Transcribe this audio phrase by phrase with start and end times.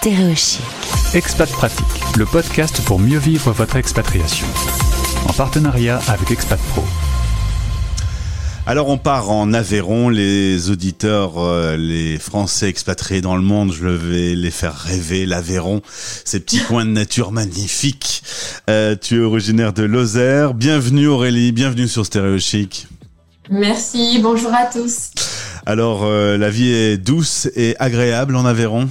[0.00, 0.62] Stéréochic.
[1.12, 4.46] Expat Pratique, le podcast pour mieux vivre votre expatriation.
[5.28, 6.82] En partenariat avec Expat Pro.
[8.66, 13.86] Alors on part en Aveyron, les auditeurs, euh, les Français expatriés dans le monde, je
[13.86, 15.82] vais les faire rêver, l'Aveyron,
[16.24, 18.22] ces petits coins de nature magnifiques.
[18.70, 22.86] Euh, tu es originaire de Lozère, bienvenue Aurélie, bienvenue sur Stéréo Chic.
[23.50, 25.10] Merci, bonjour à tous.
[25.66, 28.88] Alors euh, la vie est douce et agréable en Aveyron?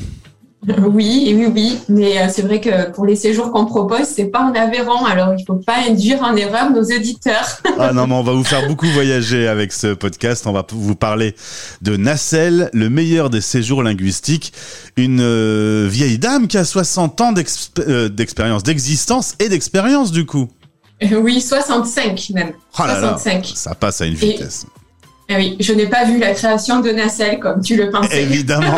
[0.68, 4.42] Oui, oui, oui, mais euh, c'est vrai que pour les séjours qu'on propose, c'est pas
[4.42, 7.61] en Aveyron, alors il faut pas induire en erreur nos auditeurs.
[7.79, 10.46] ah non, mais on va vous faire beaucoup voyager avec ce podcast.
[10.48, 11.34] On va vous parler
[11.82, 14.51] de Nacelle, le meilleur des séjours linguistiques,
[14.98, 17.34] une euh, vieille dame qui a 60 ans
[17.79, 20.50] euh, d'expérience, d'existence et d'expérience du coup.
[21.01, 22.51] Oui, 65 même.
[22.78, 23.54] Oh là 65.
[23.56, 24.65] ça passe à une vitesse.
[25.32, 28.24] Eh oui, je n'ai pas vu la création de Nacelle comme tu le pensais.
[28.24, 28.75] Évidemment.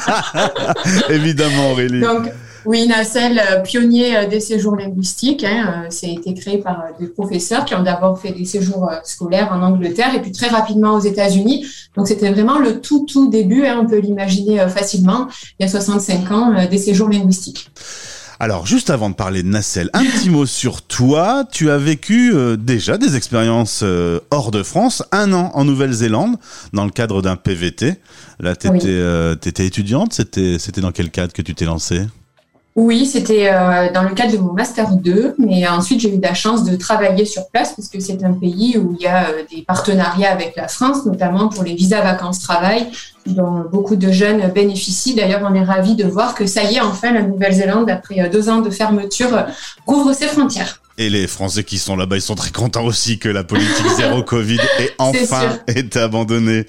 [1.10, 2.00] Évidemment, Aurélie.
[2.00, 2.30] Donc,
[2.64, 5.44] oui, Nacelle, euh, pionnier euh, des séjours linguistiques.
[5.44, 9.50] Hein, c'est euh, été créé par des professeurs qui ont d'abord fait des séjours scolaires
[9.52, 11.66] en Angleterre et puis très rapidement aux États-Unis.
[11.96, 13.66] Donc, c'était vraiment le tout, tout début.
[13.66, 15.26] Hein, on peut l'imaginer facilement,
[15.58, 17.70] il y a 65 ans, des séjours linguistiques.
[18.40, 21.44] Alors, juste avant de parler de Nacelle, un petit mot sur toi.
[21.50, 26.36] Tu as vécu euh, déjà des expériences euh, hors de France, un an en Nouvelle-Zélande,
[26.72, 27.94] dans le cadre d'un PVT.
[28.40, 30.14] Là, tu étais, euh, étudiante.
[30.14, 32.06] C'était dans quel cadre que tu t'es lancée?
[32.76, 33.50] Oui, c'était
[33.94, 37.24] dans le cadre de mon master 2, mais ensuite j'ai eu la chance de travailler
[37.24, 40.66] sur place parce que c'est un pays où il y a des partenariats avec la
[40.66, 42.88] France, notamment pour les visas vacances-travail
[43.26, 45.14] dont beaucoup de jeunes bénéficient.
[45.14, 48.28] D'ailleurs, on est ravis de voir que ça y est, enfin, la Nouvelle-Zélande, après euh,
[48.28, 49.42] deux ans de fermeture, euh,
[49.86, 50.80] rouvre ses frontières.
[50.96, 54.22] Et les Français qui sont là-bas, ils sont très contents aussi que la politique zéro
[54.24, 56.66] Covid ait enfin été abandonnée.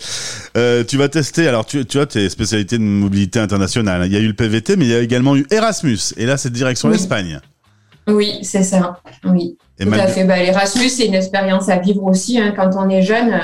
[0.57, 4.07] Euh, tu vas tester, alors tu, tu as tes spécialités de mobilité internationale.
[4.07, 5.99] Il y a eu le PVT, mais il y a également eu Erasmus.
[6.17, 7.39] Et là, c'est direction l'Espagne.
[8.07, 8.99] Oui, c'est ça.
[9.23, 10.23] Oui, tout à fait.
[10.23, 12.39] Bah, L'Erasmus, c'est une expérience à vivre aussi.
[12.39, 12.53] Hein.
[12.55, 13.41] Quand on est jeune,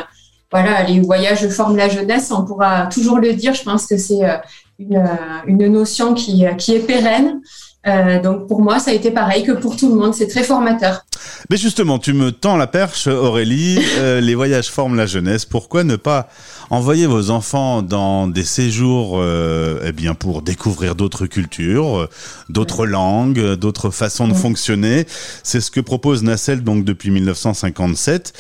[0.52, 3.53] voilà, les voyages forment la jeunesse, on pourra toujours le dire.
[3.53, 4.38] Je pense que c'est euh,
[4.80, 5.06] euh,
[5.46, 7.41] une, notion qui, qui est pérenne.
[7.86, 10.14] Donc pour moi, ça a été pareil que pour tout le monde.
[10.14, 11.06] C'est très formateur.
[11.50, 13.80] Mais justement, tu me tends la perche, Aurélie.
[14.22, 15.46] les voyages forment la jeunesse.
[15.46, 16.30] Pourquoi ne pas
[16.70, 22.08] envoyer vos enfants dans des séjours, eh bien, pour découvrir d'autres cultures,
[22.50, 25.06] d'autres langues, d'autres façons de fonctionner?
[25.44, 28.34] C'est ce que propose Nacelle donc depuis 1957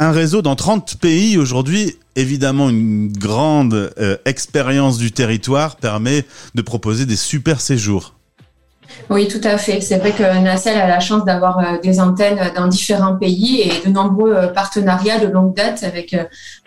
[0.00, 1.96] un réseau dans 30 pays aujourd'hui.
[2.16, 6.24] Évidemment, une grande euh, expérience du territoire permet
[6.54, 8.14] de proposer des super séjours.
[9.08, 9.80] Oui, tout à fait.
[9.80, 13.86] C'est vrai que Nacelle a la chance d'avoir euh, des antennes dans différents pays et
[13.86, 16.16] de nombreux euh, partenariats de longue date avec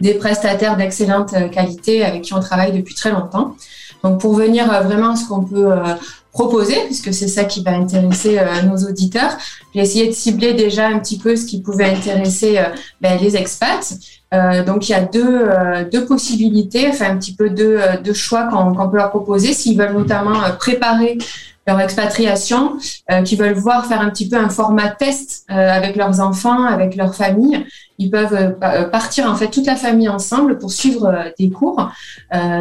[0.01, 3.55] des prestataires d'excellente qualité avec qui on travaille depuis très longtemps.
[4.03, 5.71] Donc pour venir vraiment à ce qu'on peut
[6.33, 9.37] proposer, puisque c'est ça qui va intéresser euh, nos auditeurs.
[9.73, 12.63] J'ai essayé de cibler déjà un petit peu ce qui pouvait intéresser euh,
[12.99, 13.93] ben, les expats.
[14.33, 15.47] Euh, donc il y a deux,
[15.91, 19.93] deux possibilités, enfin un petit peu deux, deux choix qu'on peut leur proposer s'ils veulent
[19.93, 21.19] notamment préparer
[21.65, 22.77] leur expatriation,
[23.25, 27.15] qui veulent voir faire un petit peu un format test avec leurs enfants, avec leur
[27.15, 27.65] famille.
[27.99, 28.57] Ils peuvent
[28.91, 31.89] partir en fait toute la famille ensemble pour suivre des cours,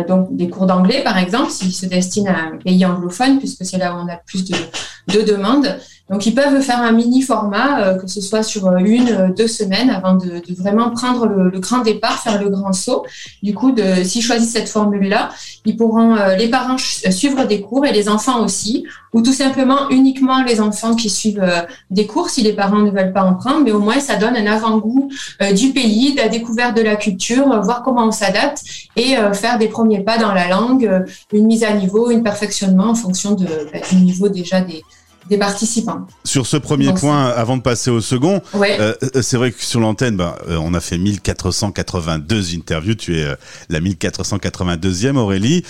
[0.07, 3.79] donc des cours d'anglais par exemple, s'ils se destinent à un pays anglophone, puisque c'est
[3.79, 5.79] là où on a plus de demandes.
[6.11, 9.29] Donc, ils peuvent faire un mini format, euh, que ce soit sur euh, une, euh,
[9.35, 13.07] deux semaines, avant de, vraiment prendre le, grand départ, faire le grand saut.
[13.43, 13.75] Du coup,
[14.05, 15.31] s'ils choisissent cette formule-là,
[15.65, 20.43] ils pourront, les parents suivre des cours et les enfants aussi, ou tout simplement uniquement
[20.43, 21.45] les enfants qui suivent
[21.91, 24.37] des cours si les parents ne veulent pas en prendre, mais au moins ça donne
[24.37, 25.11] un avant-goût
[25.55, 28.63] du pays, de la découverte de la culture, voir comment on s'adapte
[28.97, 32.95] et faire des premiers pas dans la langue, une mise à niveau, un perfectionnement en
[32.95, 34.83] fonction de, bah, du niveau déjà des,
[35.29, 36.07] des participants.
[36.33, 39.81] Sur ce premier point, avant de passer au second, euh, euh, c'est vrai que sur
[39.81, 42.95] l'antenne, bah, euh, on a fait 1482 interviews.
[42.95, 43.27] Tu es
[43.69, 45.63] la 1482e, Aurélie.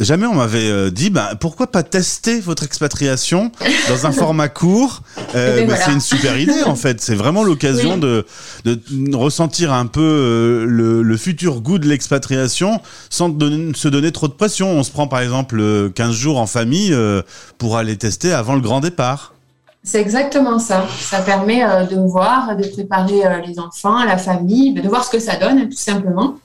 [0.00, 3.52] jamais on m'avait dit, bah, pourquoi pas tester votre expatriation
[3.90, 5.02] dans un format court?
[5.18, 7.02] Eh ben bah, C'est une super idée, en fait.
[7.02, 8.24] C'est vraiment l'occasion de,
[8.64, 8.80] de,
[9.14, 12.80] ressentir un peu le, le, futur goût de l'expatriation
[13.10, 14.70] sans se donner trop de pression.
[14.70, 16.96] On se prend par exemple 15 jours en famille
[17.58, 19.34] pour aller tester avant le grand départ.
[19.84, 20.86] C'est exactement ça.
[21.00, 25.10] Ça permet euh, de voir, de préparer euh, les enfants, la famille, de voir ce
[25.10, 26.36] que ça donne, tout simplement.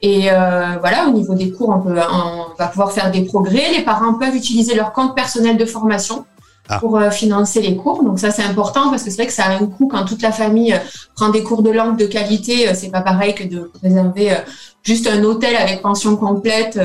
[0.00, 3.70] Et euh, voilà, au niveau des cours, on, va pouvoir faire des progrès.
[3.72, 6.24] Les parents peuvent utiliser leur compte personnel de formation
[6.68, 6.78] ah.
[6.78, 8.02] pour financer les cours.
[8.02, 10.22] Donc ça, c'est important parce que c'est vrai que ça a un coût quand toute
[10.22, 10.74] la famille
[11.14, 12.72] prend des cours de langue de qualité.
[12.74, 14.36] C'est pas pareil que de réserver
[14.82, 16.78] juste un hôtel avec pension complète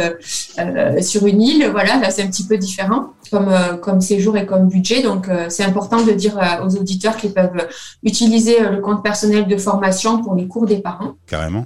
[1.01, 1.69] sur une île.
[1.71, 5.01] Voilà, là, c'est un petit peu différent comme, comme séjour et comme budget.
[5.01, 7.67] Donc c'est important de dire aux auditeurs qu'ils peuvent
[8.03, 11.13] utiliser le compte personnel de formation pour les cours des parents.
[11.27, 11.65] Carrément.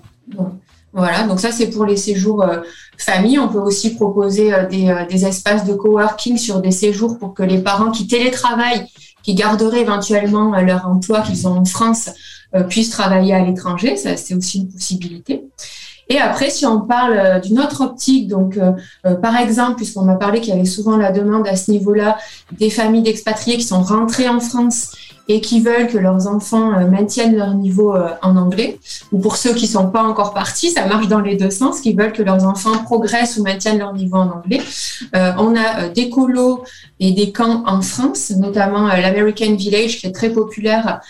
[0.94, 2.60] Voilà, donc ça c'est pour les séjours euh,
[2.98, 3.40] famille.
[3.40, 7.44] On peut aussi proposer euh, euh, des, espaces de coworking sur des séjours pour que
[7.44, 8.86] les parents qui télétravaillent,
[9.24, 12.10] qui garderaient éventuellement leur emploi qu'ils ont en France,
[12.68, 13.96] puissent travailler à l'étranger.
[13.96, 15.46] Ça c'est aussi une possibilité.
[16.10, 18.60] Et après, si on parle d'une autre optique, donc
[19.22, 22.18] par exemple, puisqu'on m'a parlé qu'il y avait souvent la demande à ce niveau-là
[22.52, 24.92] des familles d'expatriés qui sont rentrées en France
[25.28, 28.80] et qui veulent que leurs enfants euh, maintiennent leur niveau euh, en anglais,
[29.12, 31.94] ou pour ceux qui sont pas encore partis, ça marche dans les deux sens, qui
[31.94, 34.62] veulent que leurs enfants progressent ou maintiennent leur niveau en anglais.
[35.16, 36.64] Euh, on a des colos
[37.00, 41.02] et des camps en France, notamment l'American Village qui est très populaire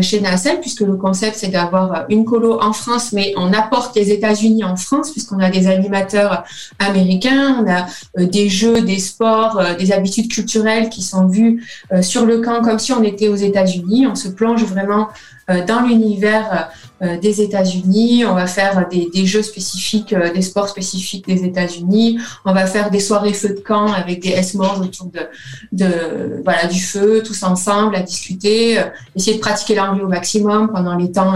[0.00, 4.12] chez Nacelle, puisque le concept c'est d'avoir une colo en France, mais on apporte les
[4.12, 6.44] États-Unis en France, puisqu'on a des animateurs
[6.78, 7.86] américains, on a
[8.24, 11.64] des jeux, des sports, des habitudes culturelles qui sont vues
[12.02, 15.08] sur le camp comme si on était aux États-Unis unis On se plonge vraiment
[15.50, 16.68] euh, dans l'univers
[17.02, 18.24] euh, des États-Unis.
[18.24, 22.18] On va faire des, jeux spécifiques, euh, des sports spécifiques des États-Unis.
[22.44, 25.20] On va faire des soirées feu de camp avec des S-morts autour de,
[25.72, 28.80] de, voilà, du feu, tous ensemble, à discuter,
[29.16, 31.34] essayer de pratiquer l'anglais au maximum pendant les temps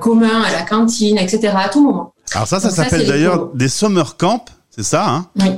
[0.00, 1.52] communs à la cantine, etc.
[1.56, 2.14] à tout moment.
[2.32, 5.26] Alors ça, ça s'appelle d'ailleurs des summer camps, c'est ça hein?
[5.40, 5.50] Oui.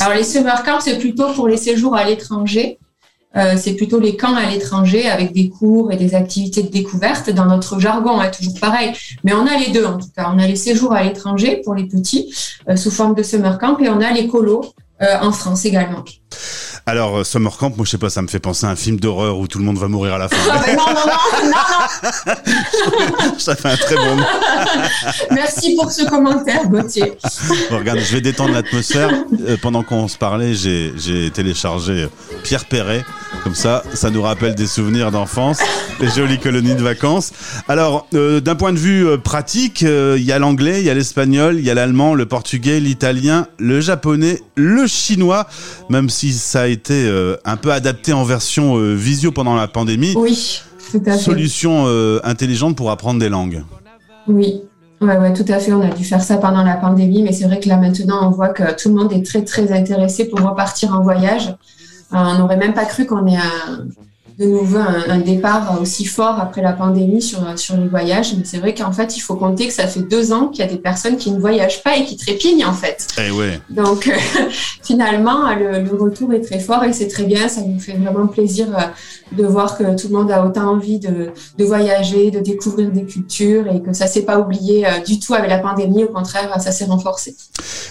[0.00, 2.78] Alors les summer camps, c'est plutôt pour les séjours à l'étranger.
[3.36, 7.30] Euh, c'est plutôt les camps à l'étranger avec des cours et des activités de découverte.
[7.30, 8.92] Dans notre jargon, hein, toujours pareil.
[9.24, 10.30] Mais on a les deux en tout cas.
[10.34, 12.34] On a les séjours à l'étranger pour les petits
[12.68, 14.72] euh, sous forme de summer camp et on a les colos
[15.02, 16.04] euh, en France également.
[16.88, 19.00] Alors, euh, Summer Camp, moi, je sais pas, ça me fait penser à un film
[19.00, 20.36] d'horreur où tout le monde va mourir à la fin.
[20.48, 23.34] Ah, non, non, non, non, non.
[23.38, 24.16] ça fait un très bon.
[25.32, 27.14] Merci pour ce commentaire, Gauthier.
[27.70, 29.10] Bon, regarde, je vais détendre l'atmosphère.
[29.48, 32.06] Euh, pendant qu'on se parlait, j'ai téléchargé
[32.44, 33.04] Pierre Perret.
[33.42, 35.58] Comme ça, ça nous rappelle des souvenirs d'enfance,
[35.98, 37.32] des jolies colonies de vacances.
[37.66, 41.58] Alors, euh, d'un point de vue pratique, il y a l'anglais, il y a l'espagnol,
[41.58, 45.48] il y a l'allemand, le portugais, l'italien, le japonais, le chinois,
[45.90, 49.66] même si ça a été euh, un peu adapté en version euh, visio pendant la
[49.66, 50.14] pandémie.
[50.16, 51.18] Oui, tout à fait.
[51.18, 53.64] Solution euh, intelligente pour apprendre des langues.
[54.28, 54.62] Oui.
[55.00, 55.72] Ouais, ouais, tout à fait.
[55.72, 58.30] On a dû faire ça pendant la pandémie, mais c'est vrai que là maintenant, on
[58.30, 61.54] voit que tout le monde est très, très intéressé pour repartir en voyage.
[62.12, 63.86] on n'aurait même pas cru qu'on ait un,
[64.38, 68.34] de nouveau un, départ aussi fort après la pandémie sur, sur les voyages.
[68.36, 70.68] Mais c'est vrai qu'en fait, il faut compter que ça fait deux ans qu'il y
[70.68, 73.06] a des personnes qui ne voyagent pas et qui trépignent en fait.
[73.18, 73.60] Eh ouais.
[73.70, 74.12] Donc euh,
[74.82, 77.48] finalement, le, le, retour est très fort et c'est très bien.
[77.48, 78.82] Ça nous fait vraiment plaisir euh,
[79.32, 83.06] de voir que tout le monde a autant envie de, de voyager, de découvrir des
[83.06, 86.04] cultures et que ça s'est pas oublié euh, du tout avec la pandémie.
[86.04, 87.34] Au contraire, ça s'est renforcé.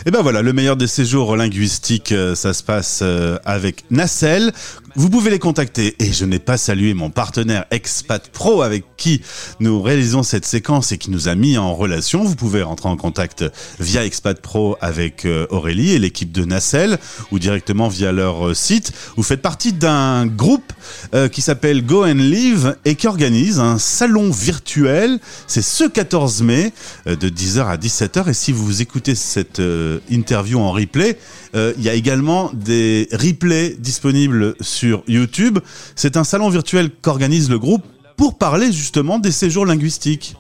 [0.06, 3.04] Et ben voilà, le meilleur des séjours linguistiques, ça se passe
[3.46, 4.52] avec Nacelle.
[4.98, 9.22] Vous pouvez les contacter et je n'ai pas salué mon partenaire Expat Pro avec qui
[9.60, 12.24] nous réalisons cette séquence et qui nous a mis en relation.
[12.24, 13.44] Vous pouvez rentrer en contact
[13.78, 16.98] via Expat Pro avec euh, Aurélie et l'équipe de Nacelle
[17.32, 18.94] ou directement via leur euh, site.
[19.18, 20.72] Vous faites partie d'un groupe
[21.14, 25.20] euh, qui s'appelle Go and Live et qui organise un salon virtuel.
[25.46, 26.72] C'est ce 14 mai
[27.06, 29.62] de 10h à 17h et si vous écoutez cette
[30.10, 31.18] interview en replay,
[31.54, 35.60] il y a également des replays disponibles sur YouTube.
[35.96, 37.84] C'est un salon virtuel qu'organise le groupe
[38.18, 40.36] pour parler justement des séjours linguistiques.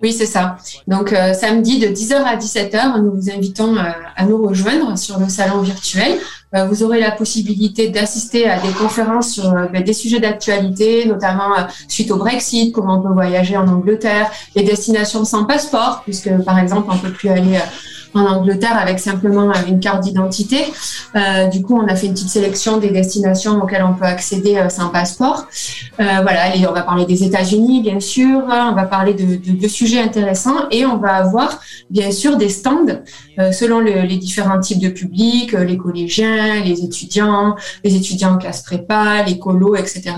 [0.00, 0.58] Oui, c'est ça.
[0.86, 3.82] Donc euh, samedi de 10h à 17h, nous vous invitons euh,
[4.16, 6.18] à nous rejoindre sur le salon virtuel.
[6.54, 11.50] Euh, vous aurez la possibilité d'assister à des conférences sur ben, des sujets d'actualité, notamment
[11.88, 16.58] suite au Brexit, comment on peut voyager en Angleterre, les destinations sans passeport, puisque par
[16.60, 17.58] exemple on peut plus aller
[18.14, 20.64] en Angleterre avec simplement une carte d'identité.
[21.16, 24.56] Euh, du coup, on a fait une petite sélection des destinations auxquelles on peut accéder
[24.56, 25.46] euh, sans passeport.
[26.00, 28.42] Euh, voilà, et on va parler des États-Unis, bien sûr.
[28.46, 31.60] On va parler de, de, de, sujets intéressants et on va avoir,
[31.90, 33.02] bien sûr, des stands
[33.52, 38.62] selon le, les différents types de publics, les collégiens, les étudiants, les étudiants en classe
[38.62, 40.10] prépa, les colos, etc.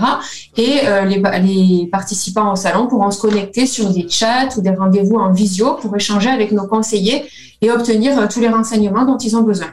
[0.57, 5.17] Et les, les participants au salon pourront se connecter sur des chats ou des rendez-vous
[5.17, 7.25] en visio pour échanger avec nos conseillers
[7.61, 9.67] et obtenir euh, tous les renseignements dont ils ont besoin.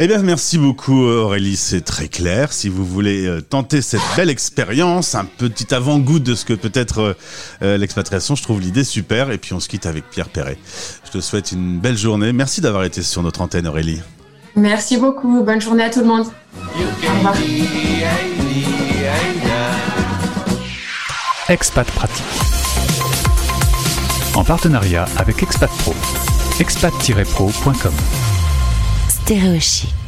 [0.00, 2.52] Eh bien, merci beaucoup Aurélie, c'est très clair.
[2.52, 6.72] Si vous voulez euh, tenter cette belle expérience, un petit avant-goût de ce que peut
[6.74, 7.16] être
[7.62, 9.30] euh, l'expatriation, je trouve l'idée super.
[9.30, 10.58] Et puis on se quitte avec Pierre Perret.
[11.04, 12.32] Je te souhaite une belle journée.
[12.32, 14.00] Merci d'avoir été sur notre antenne Aurélie.
[14.56, 15.42] Merci beaucoup.
[15.44, 16.26] Bonne journée à tout le monde.
[16.56, 17.36] Au revoir.
[21.48, 22.24] Expat Pratique.
[24.34, 25.94] En partenariat avec Expat Pro.
[26.60, 27.94] expat-pro.com.
[29.08, 30.03] Stéréochic.